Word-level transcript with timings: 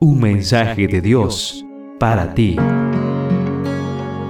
Un 0.00 0.20
mensaje 0.20 0.86
de 0.86 1.00
Dios 1.00 1.66
para 1.98 2.32
ti. 2.32 2.56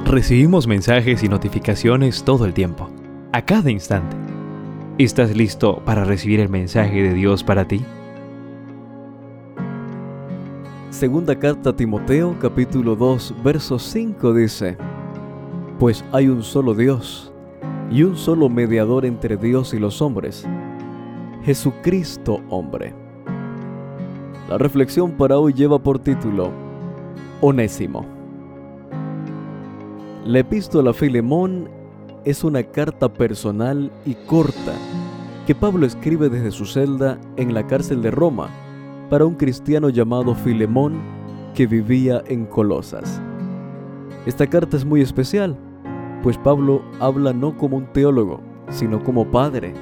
Recibimos 0.07 0.67
mensajes 0.67 1.23
y 1.23 1.29
notificaciones 1.29 2.25
todo 2.25 2.47
el 2.47 2.55
tiempo, 2.55 2.89
a 3.35 3.45
cada 3.45 3.71
instante. 3.71 4.17
¿Estás 4.97 5.37
listo 5.37 5.83
para 5.85 6.05
recibir 6.05 6.41
el 6.41 6.49
mensaje 6.49 7.03
de 7.03 7.13
Dios 7.13 7.45
para 7.45 7.69
ti? 7.69 7.85
Segunda 10.89 11.39
carta 11.39 11.69
a 11.69 11.77
Timoteo 11.77 12.35
capítulo 12.41 12.97
2 12.97 13.35
verso 13.45 13.79
5 13.79 14.33
dice, 14.33 14.79
Pues 15.79 16.03
hay 16.13 16.29
un 16.29 16.43
solo 16.43 16.73
Dios 16.73 17.31
y 17.91 18.05
un 18.05 18.17
solo 18.17 18.49
mediador 18.49 19.05
entre 19.05 19.37
Dios 19.37 19.75
y 19.75 19.79
los 19.79 20.01
hombres, 20.01 20.47
Jesucristo 21.45 22.41
hombre 22.49 23.08
la 24.49 24.57
reflexión 24.57 25.13
para 25.13 25.39
hoy 25.39 25.53
lleva 25.53 25.79
por 25.79 25.99
título 25.99 26.51
Onésimo. 27.43 28.07
La 30.25 30.39
epístola 30.39 30.91
a 30.91 30.95
Filemón 30.95 31.69
es 32.25 32.45
una 32.45 32.63
carta 32.63 33.13
personal 33.13 33.93
y 34.07 34.15
corta 34.15 34.73
que 35.47 35.55
Pablo 35.55 35.87
escribe 35.87 36.31
desde 36.31 36.51
su 36.51 36.65
celda 36.65 37.19
en 37.37 37.53
la 37.53 37.67
cárcel 37.67 38.01
de 38.01 38.11
Roma 38.11 38.49
para 39.11 39.27
un 39.27 39.35
cristiano 39.35 39.91
llamado 39.91 40.35
Filemón 40.35 40.99
que 41.55 41.67
vivía 41.67 42.23
en 42.27 42.47
Colosas. 42.47 43.21
Esta 44.25 44.47
carta 44.47 44.79
es 44.79 44.85
muy 44.85 45.03
especial, 45.03 45.57
pues 46.23 46.39
Pablo 46.39 46.83
habla 47.01 47.35
no 47.35 47.57
como 47.57 47.77
un 47.77 47.87
teólogo, 47.93 48.41
sino 48.71 49.03
como 49.03 49.31
padre, 49.31 49.75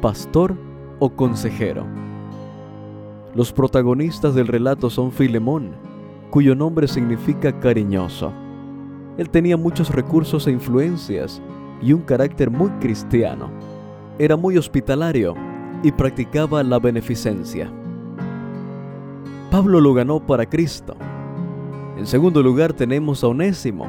pastor 0.00 0.56
o 1.00 1.10
consejero. 1.10 2.01
Los 3.34 3.50
protagonistas 3.50 4.34
del 4.34 4.46
relato 4.46 4.90
son 4.90 5.10
Filemón, 5.10 5.70
cuyo 6.30 6.54
nombre 6.54 6.86
significa 6.86 7.58
cariñoso. 7.60 8.30
Él 9.16 9.30
tenía 9.30 9.56
muchos 9.56 9.88
recursos 9.88 10.46
e 10.46 10.50
influencias 10.50 11.40
y 11.80 11.94
un 11.94 12.02
carácter 12.02 12.50
muy 12.50 12.68
cristiano. 12.72 13.50
Era 14.18 14.36
muy 14.36 14.58
hospitalario 14.58 15.34
y 15.82 15.92
practicaba 15.92 16.62
la 16.62 16.78
beneficencia. 16.78 17.72
Pablo 19.50 19.80
lo 19.80 19.94
ganó 19.94 20.20
para 20.20 20.44
Cristo. 20.44 20.94
En 21.96 22.06
segundo 22.06 22.42
lugar 22.42 22.74
tenemos 22.74 23.24
a 23.24 23.28
Onésimo, 23.28 23.86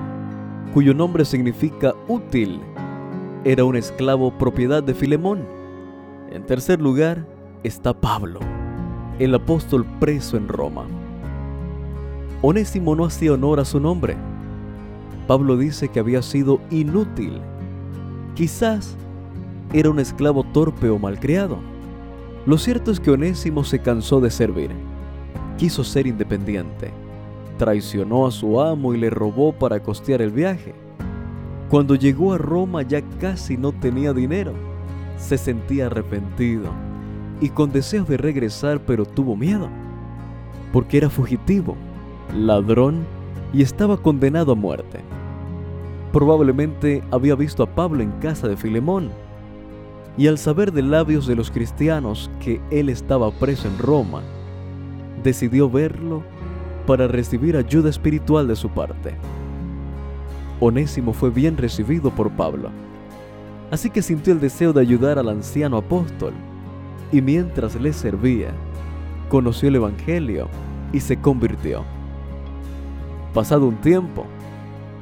cuyo 0.74 0.94
nombre 0.94 1.26
significa 1.26 1.94
útil. 2.08 2.62
Era 3.44 3.66
un 3.66 3.76
esclavo 3.76 4.38
propiedad 4.38 4.82
de 4.82 4.94
Filemón. 4.94 5.46
En 6.32 6.46
tercer 6.46 6.82
lugar 6.82 7.28
está 7.64 7.94
Pablo 7.94 8.40
el 9.20 9.36
apóstol 9.36 9.86
preso 10.00 10.38
en 10.38 10.48
Roma. 10.48 10.86
Onésimo 12.42 12.96
no 12.96 13.06
hacía 13.06 13.34
honor 13.34 13.60
a 13.60 13.66
su 13.66 13.80
nombre. 13.80 14.18
Pablo 15.28 15.56
dice 15.56 15.88
que 15.88 16.00
había 16.00 16.22
sido 16.22 16.60
inútil. 16.72 17.40
Quizás 18.36 18.98
era 19.72 19.90
un 19.90 20.00
esclavo 20.00 20.44
torpe 20.44 20.90
o 20.90 20.98
malcriado. 20.98 21.58
Lo 22.46 22.58
cierto 22.58 22.92
es 22.92 23.00
que 23.00 23.12
Onésimo 23.12 23.64
se 23.64 23.80
cansó 23.80 24.20
de 24.20 24.32
servir. 24.32 24.72
Quiso 25.58 25.84
ser 25.84 26.08
independiente. 26.08 26.92
Traicionó 27.58 28.26
a 28.26 28.32
su 28.32 28.60
amo 28.60 28.94
y 28.94 28.98
le 28.98 29.10
robó 29.10 29.54
para 29.54 29.82
costear 29.82 30.22
el 30.22 30.32
viaje. 30.32 30.74
Cuando 31.70 31.96
llegó 31.96 32.34
a 32.34 32.38
Roma 32.40 32.82
ya 32.82 33.02
casi 33.20 33.58
no 33.58 33.72
tenía 33.72 34.12
dinero. 34.12 34.54
Se 35.18 35.38
sentía 35.38 35.86
arrepentido 35.86 36.72
y 37.44 37.50
con 37.50 37.74
deseos 37.74 38.08
de 38.08 38.16
regresar, 38.16 38.80
pero 38.86 39.06
tuvo 39.06 39.36
miedo, 39.36 39.68
porque 40.72 40.96
era 40.96 41.10
fugitivo, 41.10 41.76
ladrón 42.34 43.06
y 43.52 43.62
estaba 43.62 43.98
condenado 43.98 44.54
a 44.54 44.56
muerte. 44.56 45.02
Probablemente 46.14 47.04
había 47.12 47.36
visto 47.36 47.62
a 47.62 47.68
Pablo 47.68 48.02
en 48.02 48.12
casa 48.22 48.48
de 48.48 48.56
Filemón, 48.56 49.10
y 50.18 50.28
al 50.28 50.38
saber 50.38 50.72
de 50.72 50.84
labios 50.84 51.28
de 51.28 51.36
los 51.36 51.52
cristianos 51.52 52.32
que 52.40 52.62
él 52.72 52.88
estaba 52.88 53.30
preso 53.30 53.68
en 53.68 53.78
Roma, 53.78 54.22
decidió 55.22 55.70
verlo 55.70 56.24
para 56.88 57.10
recibir 57.10 57.58
ayuda 57.58 57.90
espiritual 57.90 58.48
de 58.48 58.56
su 58.56 58.70
parte. 58.70 59.16
Onésimo 60.62 61.12
fue 61.12 61.30
bien 61.30 61.58
recibido 61.58 62.10
por 62.10 62.32
Pablo, 62.32 62.70
así 63.70 63.90
que 63.90 64.02
sintió 64.02 64.32
el 64.32 64.40
deseo 64.40 64.72
de 64.72 64.80
ayudar 64.80 65.20
al 65.20 65.28
anciano 65.28 65.76
apóstol 65.76 66.32
y 67.14 67.22
mientras 67.22 67.80
le 67.80 67.94
servía, 67.94 68.50
conoció 69.30 69.70
el 69.70 69.76
Evangelio 69.76 70.50
y 70.92 71.00
se 71.00 71.18
convirtió. 71.18 71.84
Pasado 73.36 73.68
un 73.68 73.76
tiempo, 73.76 74.26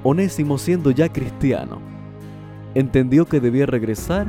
Onésimo 0.03 0.57
siendo 0.57 0.91
ya 0.91 1.07
cristiano, 1.07 1.79
entendió 2.75 3.25
que 3.25 3.39
debía 3.39 3.65
regresar 3.65 4.27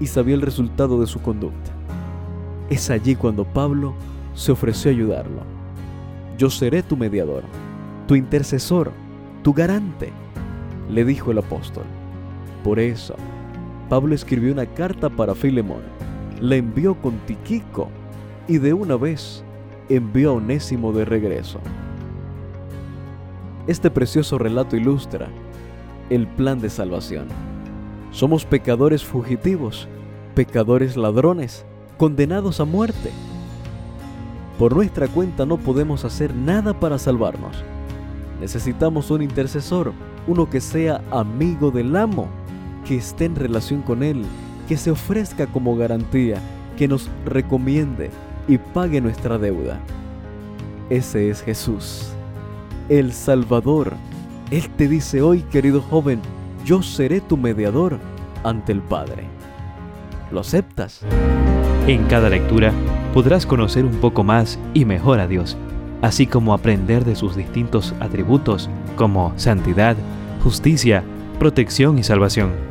y 0.00 0.06
sabía 0.06 0.34
el 0.34 0.40
resultado 0.40 0.98
de 0.98 1.06
su 1.06 1.20
conducta. 1.20 1.70
Es 2.70 2.88
allí 2.88 3.14
cuando 3.16 3.44
Pablo 3.44 3.94
se 4.34 4.52
ofreció 4.52 4.90
a 4.90 4.94
ayudarlo. 4.94 5.42
Yo 6.38 6.48
seré 6.48 6.82
tu 6.82 6.96
mediador, 6.96 7.42
tu 8.06 8.14
intercesor, 8.14 8.92
tu 9.42 9.52
garante, 9.52 10.10
le 10.88 11.04
dijo 11.04 11.32
el 11.32 11.38
apóstol. 11.38 11.84
Por 12.64 12.78
eso, 12.78 13.14
Pablo 13.90 14.14
escribió 14.14 14.52
una 14.52 14.64
carta 14.64 15.10
para 15.10 15.34
Filemón 15.34 16.00
la 16.40 16.56
envió 16.56 16.94
con 16.94 17.18
Tiquico 17.26 17.88
y 18.48 18.58
de 18.58 18.72
una 18.72 18.96
vez 18.96 19.44
envió 19.88 20.30
a 20.30 20.34
Onésimo 20.34 20.92
de 20.92 21.04
regreso. 21.04 21.60
Este 23.66 23.90
precioso 23.90 24.38
relato 24.38 24.76
ilustra 24.76 25.28
el 26.08 26.26
plan 26.26 26.60
de 26.60 26.70
salvación. 26.70 27.28
Somos 28.10 28.44
pecadores 28.44 29.04
fugitivos, 29.04 29.86
pecadores 30.34 30.96
ladrones, 30.96 31.64
condenados 31.98 32.58
a 32.60 32.64
muerte. 32.64 33.10
Por 34.58 34.74
nuestra 34.74 35.06
cuenta 35.06 35.46
no 35.46 35.58
podemos 35.58 36.04
hacer 36.04 36.34
nada 36.34 36.78
para 36.78 36.98
salvarnos. 36.98 37.62
Necesitamos 38.40 39.10
un 39.10 39.22
intercesor, 39.22 39.92
uno 40.26 40.48
que 40.48 40.60
sea 40.60 41.02
amigo 41.10 41.70
del 41.70 41.94
amo, 41.94 42.28
que 42.86 42.96
esté 42.96 43.26
en 43.26 43.36
relación 43.36 43.82
con 43.82 44.02
él 44.02 44.24
que 44.70 44.76
se 44.76 44.92
ofrezca 44.92 45.48
como 45.48 45.74
garantía, 45.74 46.38
que 46.78 46.86
nos 46.86 47.10
recomiende 47.26 48.08
y 48.46 48.56
pague 48.56 49.00
nuestra 49.00 49.36
deuda. 49.36 49.80
Ese 50.90 51.28
es 51.28 51.42
Jesús, 51.42 52.12
el 52.88 53.12
Salvador. 53.12 53.94
Él 54.52 54.70
te 54.76 54.86
dice 54.86 55.22
hoy, 55.22 55.40
querido 55.50 55.80
joven, 55.80 56.20
yo 56.64 56.84
seré 56.84 57.20
tu 57.20 57.36
mediador 57.36 57.98
ante 58.44 58.70
el 58.70 58.80
Padre. 58.80 59.24
¿Lo 60.30 60.38
aceptas? 60.38 61.00
En 61.88 62.04
cada 62.04 62.28
lectura 62.28 62.72
podrás 63.12 63.46
conocer 63.46 63.84
un 63.84 63.96
poco 63.96 64.22
más 64.22 64.56
y 64.72 64.84
mejor 64.84 65.18
a 65.18 65.26
Dios, 65.26 65.56
así 66.00 66.28
como 66.28 66.54
aprender 66.54 67.04
de 67.04 67.16
sus 67.16 67.34
distintos 67.34 67.92
atributos 67.98 68.70
como 68.94 69.32
santidad, 69.34 69.96
justicia, 70.44 71.02
protección 71.40 71.98
y 71.98 72.04
salvación. 72.04 72.70